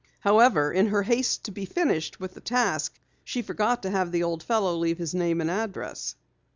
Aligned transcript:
However, 0.21 0.71
in 0.73 0.87
her 0.87 1.03
haste 1.03 1.43
to 1.43 1.51
be 1.51 1.65
finished 1.65 2.19
with 2.19 2.33
the 2.33 2.41
task, 2.41 2.99
she 3.23 3.43
forgot 3.43 3.83
to 3.83 3.91
have 3.91 4.11
the 4.11 4.23
old 4.23 4.41
fellow 4.41 4.75
leave 4.75 4.99
name 5.13 5.41
and 5.41 5.51
address. 5.51 6.15